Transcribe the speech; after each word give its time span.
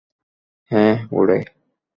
হ্যাঁ, 0.71 0.95
উড়ে। 1.11 1.37